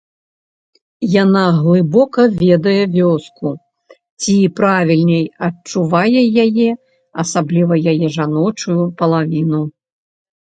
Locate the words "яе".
6.45-6.67, 7.95-8.07